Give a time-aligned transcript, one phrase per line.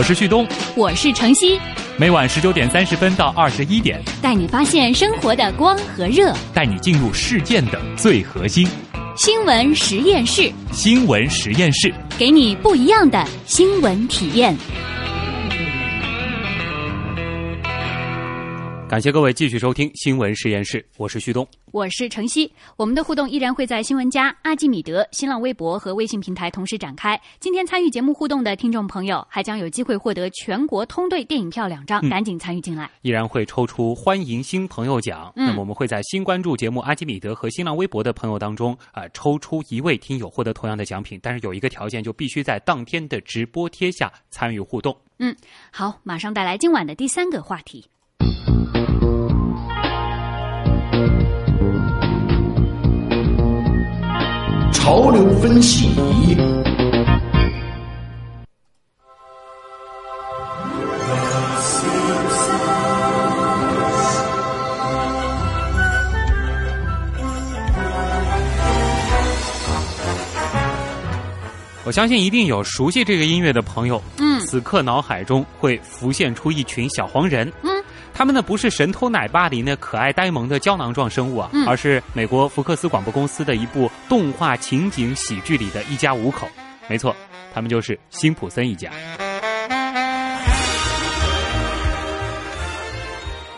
[0.00, 1.60] 我是旭东，我是程曦，
[1.98, 8.66] 每晚十九点三十分到二十一点，带你发现生活的光和热，带你进入事件的最核心。
[9.14, 14.56] 新闻实验室，新闻实验室，给你不一样的新闻体验。
[18.90, 22.52] 感谢各位继续收听新闻实验室，我是旭东，我是程曦。
[22.76, 27.16] 我们的互动依然会在新闻家、阿基米德、新浪微博和微信平台同时展开。
[27.38, 32.90] 今天参与节目互动的听众朋友，还将有机会获得全国通兑电影票两张，赶紧参与进来。
[33.02, 45.00] 依然会抽出欢迎新朋友奖，那么我们会在新关注节目阿基米德和新浪微博的朋友当中啊，抽出一位听友获得同样的奖品，但是有一个条件，就必须在当天的直播贴下参与互动。
[45.20, 45.32] 嗯，
[45.70, 47.86] 好，马上带来今晚的第三个话题。
[54.80, 55.90] 潮流分析。
[71.84, 77.69] 我相信一定有熟悉这个音乐的朋友，嗯，此刻脑海中会浮现出一群小黄人，嗯。
[78.12, 86.46] 他们呢不是神偷奶爸里那可爱呆萌的胶囊状生物啊，而是美国福克斯广播公司的一部动画情景喜剧里的一家五口。
[86.86, 87.16] 没错，
[87.54, 88.90] 他们就是辛普森一家。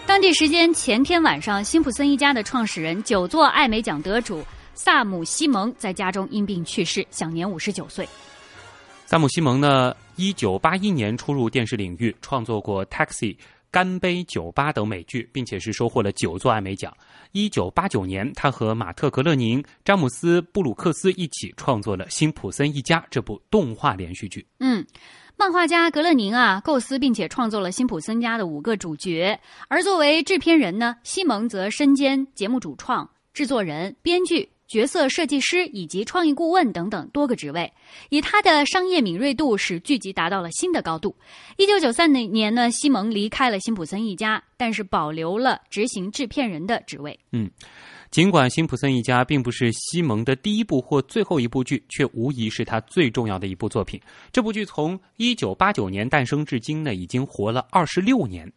[0.06, 8.06] 当地时间前天晚上，辛普森一家的创始人、九座艾美奖得主萨姆·西蒙在家中因病去世，享年五十九岁。
[9.06, 13.34] 萨姆·西蒙呢，一九八一年出入电视领域，创作过《Taxi》。
[13.73, 16.95] 干杯酒吧等美剧，并且是收获了九座艾美奖。
[17.33, 24.47] 一九八九年，他和马特·格勒宁、詹姆斯·布鲁克斯一起创作了《辛普森一家》这部动画连续剧。
[24.61, 24.87] 嗯，
[25.39, 34.52] 漫画家格勒宁啊，构思并且创作了辛普森家的五个主角，而作为制片人呢，西蒙则身兼节目主创、制作人、编剧。
[34.72, 37.70] 角色设计师以及创意顾问等等多个职位，
[38.08, 41.14] 以他的商业敏锐度使剧集达到了新的高度。
[41.58, 47.18] 一九九三年呢，西蒙离开了辛普森一家，但是保留了执行制片人的职位。
[47.33, 47.50] 嗯，
[48.10, 54.00] 尽管辛普森一家并不是西蒙的第一部或最后一部剧，却无疑是他最重要的一部作品。
[54.33, 58.46] 这部剧从一九八九年诞生至今呢，已经活了二十六年。《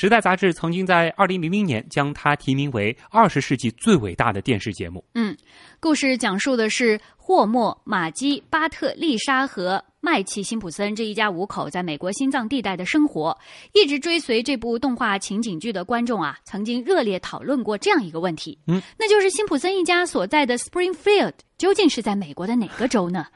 [0.00, 5.04] 时代》杂志曾经在二零零零年将它提名为二十世纪最伟大的电视节目。
[5.14, 5.36] 嗯，
[5.80, 13.36] 故事讲述的是霍默、马基、巴特、丽莎和麦奇辛普森这一家五口在美国心脏地带的生活。
[13.72, 23.26] 一直追随这部动画情景剧的观众啊，曾经热烈讨论过这样一个问题：嗯，那就是辛普森一家所在的 Springfield 究竟是在美国的哪个州呢？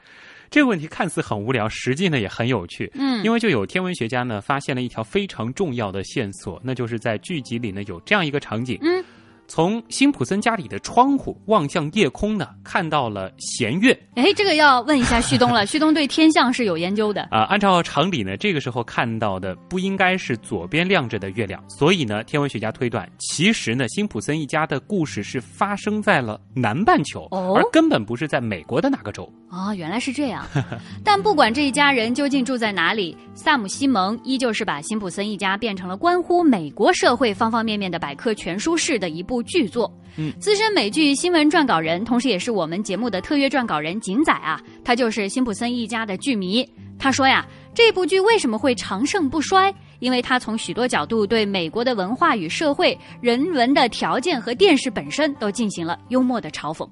[0.49, 2.91] 这个问题看似很无聊，实际呢也很有趣。
[2.95, 8.77] 嗯，因为就有天文学家呢发现了一条非常重要的线索，那就是在剧集里呢有这样一个场景。
[8.81, 9.03] 嗯。
[9.45, 13.91] 从辛普森家里的窗户望向夜空呢，看到了弦月。
[14.15, 15.65] 哎，这个要问一下旭东了。
[15.67, 17.43] 旭东对天象是有研究的啊。
[17.49, 29.29] 按照常理呢，这个时候看到的不应该是左边亮着的月亮，所以呢，天文学家推断，其实呢，辛普森一家的故事是发生在了南半球，而根本不是在美国的哪个州。
[29.55, 30.43] 哦，原来是这样。
[31.05, 39.43] 但不管这一家人究竟住在哪里，萨姆·西蒙依旧是把辛普森一家变成了关乎美国社会方方面面的百科全书式的一部。
[39.43, 46.67] 巨作，嗯，资深美剧新闻撰稿人，同时也是我们节目的特约撰稿人景仔啊，他就是辛普森一家的剧迷。
[46.97, 49.71] 他说呀，这部剧为什么会长盛不衰？
[49.99, 56.89] 因为他从许多角度对美国的文化与社会、人文的条件和电视本身都进行了幽默的嘲讽。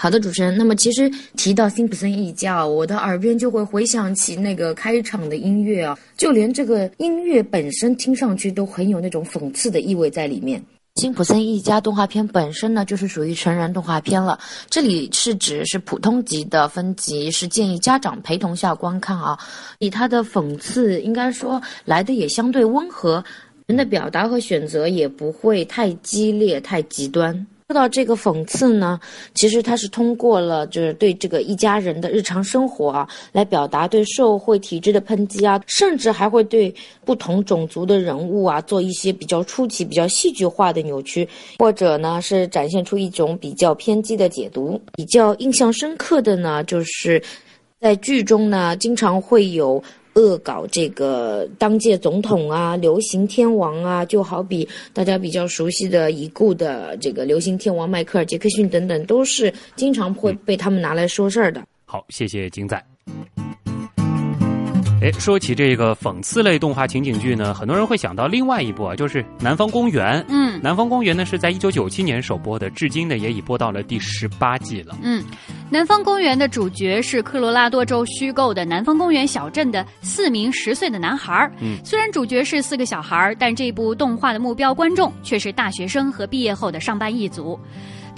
[0.00, 0.56] 好的，主持人。
[0.56, 10.62] 那么其实提到辛普森一家，我的耳边就会回想起那个开场的音乐啊，就连这个音乐本身听上去都很有那种讽刺的意味在里面。
[10.94, 14.38] 辛普森一家动画片本身呢，就是属于成人动画片了。
[14.70, 19.36] 这里是指是普通级的分级，是建议家长陪同下观看啊。
[19.80, 23.24] 以他的讽刺，应该说来的也相对温和，
[23.66, 27.46] 人的表达和选择也不会太激烈、太极端。
[27.68, 28.98] 说到这个讽刺呢，
[29.34, 36.74] 其实它是通过了就是对这个一家人的日常生活啊，来表达对社会体制的抨击啊，甚至还会对
[37.04, 41.28] 不同种族的人物啊做一些比较出奇、比较戏剧化的扭曲，
[41.58, 44.80] 或者呢是展现出一种比较偏激的解读。
[44.94, 47.22] 比较印象深刻的呢，就是
[47.82, 49.84] 在剧中呢，经常会有。
[50.18, 61.64] 恶搞这个当届总统啊，流行天王啊，就好比大家比较熟悉的已故的这个流行天王迈克尔·杰克逊等等，都是经常会被他们拿来说事儿的。
[61.84, 62.97] 好，谢谢金仔。
[65.00, 70.20] 哎，说起这个讽刺类动画情景剧呢，很多人会想到另外一部啊，就是《南方公园》。
[70.28, 74.96] 嗯，《南方公园》呢是在一九九七年首播的，至今呢也已播到了第十八季了。
[75.00, 75.22] 嗯，
[75.70, 81.48] 《南方公园》的主角是科罗拉多州虚构的南方公园小镇的四名十岁的男孩。
[81.60, 87.56] 嗯，虽然主角是四个小孩，但这部动画的目标观众却是大学生和毕业后的上班一族。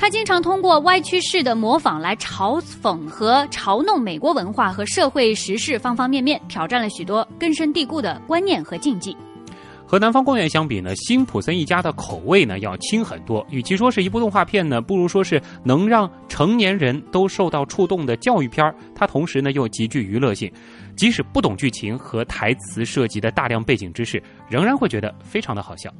[0.00, 9.14] 他经常通过歪曲式的模仿来嘲讽和嘲弄美国文化和社会时事方方面面，挑战了许多根深蒂固的观念和禁忌。
[9.84, 13.46] 和《南方公园》相比呢，辛普森一家的口味呢要轻很多。
[13.50, 18.74] 与其说是一部动画片呢，不如说是能让成年人都受到触动的教育片儿。
[18.94, 20.50] 它同时呢又极具娱乐性，
[20.96, 25.92] 即使不懂剧情和台词涉及的大量背景知识，仍然会觉得非常的好笑。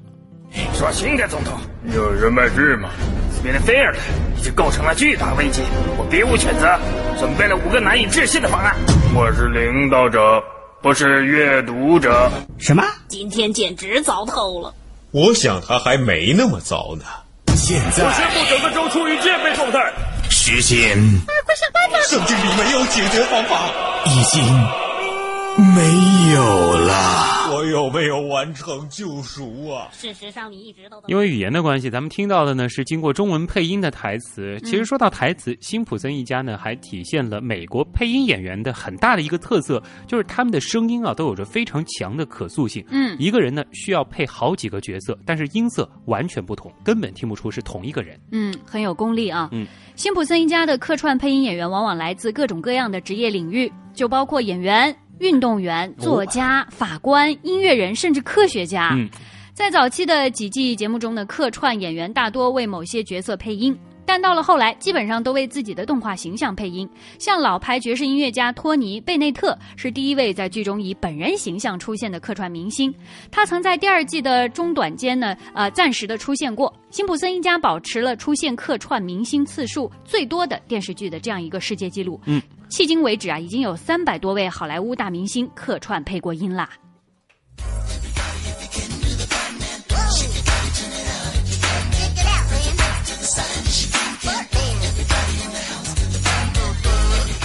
[0.74, 1.58] 说新的总统
[1.94, 2.90] 有人脉剧吗？
[3.36, 3.94] 这边的菲尔
[4.36, 5.62] 已经构成了巨大危机，
[5.96, 6.78] 我别无选择，
[7.18, 8.74] 准备了五个难以置信的方案。
[9.14, 10.42] 我是领导者，
[10.82, 12.30] 不是阅读者。
[12.58, 12.82] 什么？
[13.08, 14.74] 今天简直糟透了！
[15.12, 17.04] 我想他还没那么糟呢。
[17.54, 19.92] 现在，我宣布整个州处于戒备状态。
[20.28, 21.98] 时间啊，快想办法！
[22.08, 23.58] 圣经里没有解决方法，
[24.06, 24.42] 已经
[25.60, 27.50] 没有了。
[27.52, 29.88] 我有没有完成救赎啊？
[29.92, 34.58] 事实上，你一直都因为语言的关系，咱们听到的呢是经过中文配音的台词。
[34.60, 42.84] 其实说到台词，辛普森一家呢还体现了美国配音演员的很大的一个特色，就是他们的声音啊都有着非常强的可塑性。
[42.88, 48.18] 嗯，一个人呢需要配好几个角色，但是音色完全不同，根本听不出是同一个人。
[48.30, 49.50] 嗯，很有功力啊。
[49.52, 49.66] 嗯，
[49.96, 58.90] 辛普森一家的客串配音演员往往来自各种各样的职业领域，就包括演员、运动员、作家、法官、音乐人，甚至科学家。
[58.94, 59.08] 嗯，
[59.54, 63.78] 在早期的几季节目中呢，客串演员大多为某些角色配音。
[64.12, 66.90] 但到了后来，基本上都为自己的动画形象配音。
[67.20, 72.92] 像老牌爵士音乐家托尼·贝内特是第一位在剧中以本人形象出现的客串明星。
[73.30, 76.74] 他曾在第二季的中短间呢，呃，暂时的出现过。
[76.90, 82.20] 辛普森一家保持了出现客串明星次数最多的电视剧的这样一个世界纪录。
[82.24, 86.68] 嗯，迄今为止啊，已经有三百多位好莱坞大明星客串配过音啦。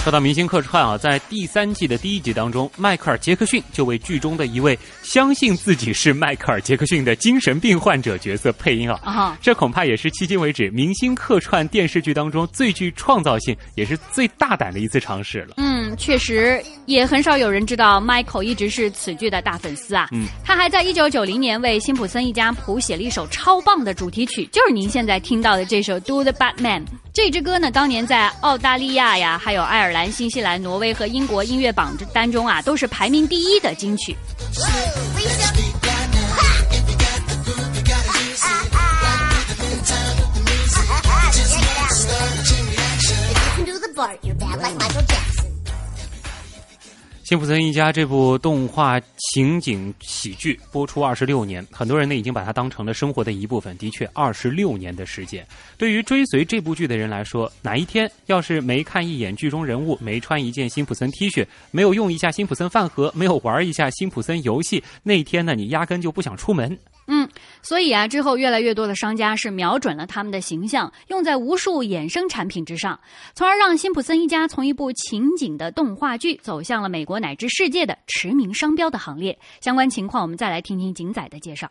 [0.06, 8.98] 说到明星客串啊，在第三季的第一集当中，迈克尔·杰克逊就为剧中的一位相信自己是迈克尔·杰克逊的精神病患者角色配音啊。
[9.04, 15.54] 啊，这恐怕也是迄今为止明星客串电视剧当中最具创造性，也是最大胆的一次尝试了。
[15.58, 20.08] 嗯，确实也很少有人知道，Michael 一直是此剧的大粉丝啊。
[20.10, 26.80] 嗯，他还在一九九零年为辛普森一家谱写了一首超棒的主题曲，就是您现在听到的这首《Do the Batman》。
[27.14, 34.14] 这支歌呢，当年在澳大利亚呀，还有爱尔兰、新西兰、挪威和英国音乐榜单中啊，都是排名第一的金曲。
[34.96, 35.75] Lisa.
[47.26, 53.76] 辛普森一家这部动画情景喜剧播出二十六年，很多人呢已经把它当成了生活的一部分。
[53.78, 55.44] 的确，二十六年的时间，
[55.76, 66.78] 对于追随这部剧的人来说，哪一天要是没看一眼剧中人物，没穿一件辛普森 T 恤，没有用一下辛普森饭盒，没有玩一下辛普森游戏，那一天呢，你压根就不想出门。
[67.08, 67.28] 嗯，
[67.62, 72.98] 所以啊，之后越来越多的商家是瞄准了他们的形象，用在无数衍生产品之上，
[73.34, 79.38] 从而让辛普森一家从一部情景的动画剧走向了美国乃至世界的驰名商标的行列。
[79.60, 81.70] 相关情况，我们再来听听景仔的介绍。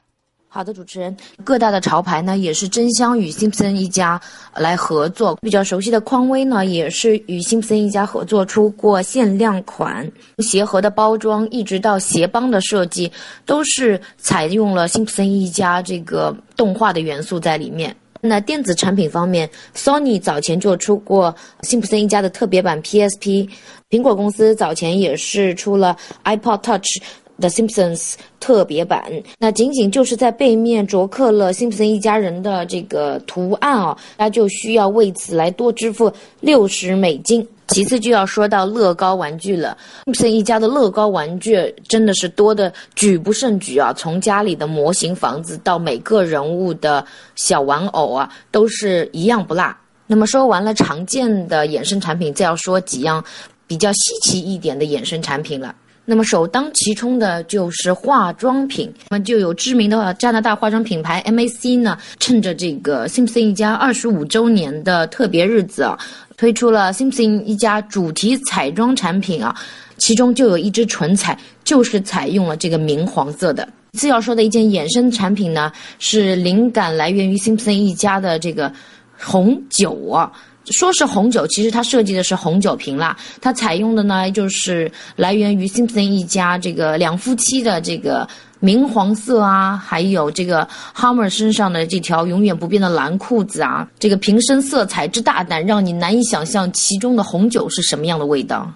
[0.56, 4.18] 好的，主持人，各大的潮牌呢也是争相与辛普森一家
[4.56, 5.38] 来合作。
[5.42, 13.12] 比较熟悉的匡威呢，也是与辛普森一家合作出过限量款，鞋盒的包装一直到鞋帮的设计，
[13.46, 17.94] 都是采用了辛普森一家这个动画的元素在里面。
[18.22, 23.50] 那电子产品方面，Sony 早前就出过辛普森一家的特别版 PSP，
[23.90, 27.02] 苹果公司早前也是出了 iPod Touch。
[27.38, 29.04] The Simpsons 特别版，
[29.38, 37.46] 那仅仅就是在背面镌刻了辛普森一家人的这个图案哦，那就需要为此来多支付六十美金。
[37.68, 39.76] 其次就要说到乐高玩具了，
[40.06, 43.92] 辛普森一家的乐高玩具真的是多的举不胜举啊！
[43.92, 47.04] 从家里的模型房子到每个人物的
[47.36, 49.76] 小玩偶啊，都是一样不落。
[50.08, 53.22] 那么说完了常见的衍生产品，再要说几样
[53.66, 55.76] 比较稀奇一点的衍生产品了。
[56.06, 65.98] 那么首当其冲的就是化妆品，那么就有知名的加拿大化妆品牌 MAC 呢，趁着这个 Simpson 一家二十五周年的特别日子啊，
[66.38, 69.56] 推出了 Simpson 一家主题彩妆产品啊，
[69.98, 73.68] 其中就有一支唇彩就是采用了这个明黄色的。
[73.94, 78.72] 次要说的一件衍生产品呢，是灵感来源于辛普森一家的这个
[79.18, 80.32] 红酒啊。
[80.72, 83.16] 说是红酒，其实它设计的是红酒瓶啦。
[83.42, 88.28] 它采用的呢，就是来源于辛普森一家这个两夫妻的这个
[88.60, 93.88] 明黄色啊，还有这个 Hammer 身上的这条永远不变的蓝裤子啊。
[94.00, 98.72] 这个瓶身色彩之大胆，让你难以想象其中的红酒是什么样的味道。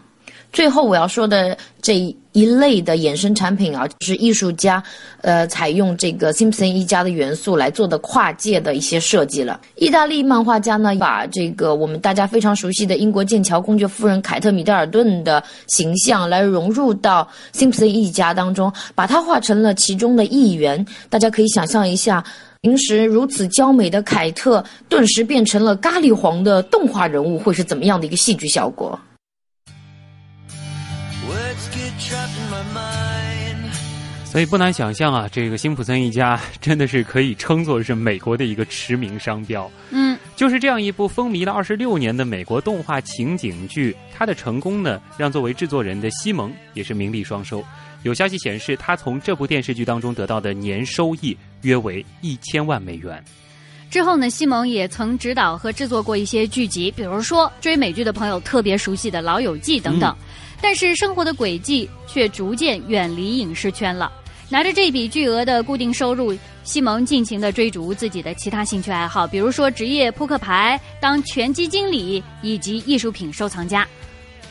[0.51, 1.96] 最后我要说的这
[2.32, 4.82] 一类的衍生产品啊，就是艺术家，
[5.22, 9.60] 呃，采用这个辛普森一家的元素来做的跨界的一些设计了。
[9.75, 20.84] 意大利漫画家呢，把这个我们大家非常熟悉的英国剑桥公爵夫人凯特米德尔顿的形象来融入到辛普森一家当中，把它画成了其中的一员。
[21.10, 22.24] 大家可以想象一下，
[22.62, 29.00] 平时如此娇美的凯特，顿时变成了咖喱黄的动画人物，会是怎么样的一个戏剧效果？
[34.25, 39.70] 所以不难想象啊，这个辛普森一家真的是可以称作是美国的一个驰名商标。
[39.89, 47.63] 嗯，就是这样一部风靡了二十六年的美国动画情景剧，它的成功呢，让作为制作人的西蒙也是名利双收。
[48.04, 53.22] 有消息显示，他从这部电视剧当中得到的年收益约为一千万美元。
[53.89, 60.16] 之后呢，西蒙也曾指导和制作过一些剧集，比如说追美剧的朋友特别熟悉的《老友记》等等。
[60.62, 64.12] 但是生活的轨迹却逐渐远离影视圈了。
[64.50, 73.88] 拿着这笔巨额的固定收入，西蒙尽情地追逐自己的其他兴趣爱好，比如说职业扑克牌、当拳击经理以及艺术品收藏家。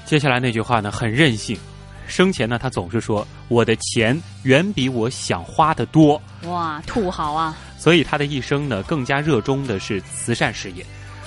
[0.05, 1.59] 接下来那句话呢，很任性。
[2.07, 7.59] 生前呢，他总是说：“我的钱远比我想花的多。”哇，土豪啊！
[7.77, 10.87] 所以他的一生呢，更加热衷的是慈善事业。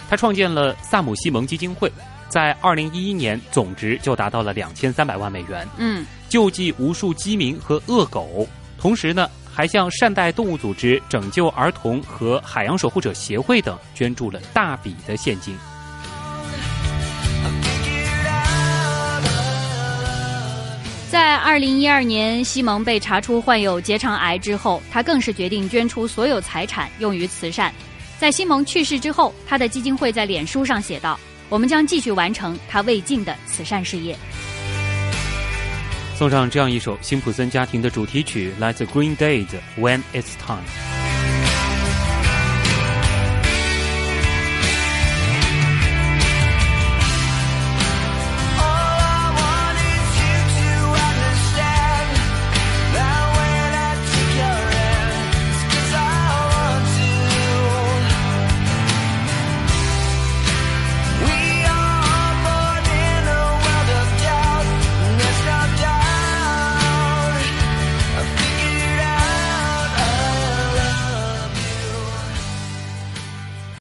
[0.10, 1.92] 他创建了萨姆西蒙基金会。
[2.32, 5.68] 在二零一一年，总值就达到了两千三百万美元。
[5.76, 8.48] 嗯，救济无数饥民和恶狗，
[8.80, 15.54] 同时呢，还向善待动物组织、拯救儿童和海洋守护者协会等捐助了大笔的现金。
[21.10, 27.74] 在二零一二年，西蒙被查出患有结肠癌之后，他更是决定捐出所有财产用于慈善。
[28.18, 31.20] 在西蒙去世之后，他的基金会在脸书上写道。
[31.52, 34.18] 我们将继续完成他未尽的慈善事业。
[36.16, 40.64] 送上这样一首辛普森家庭的主题曲，来自 Green Day 的《When It's Time》。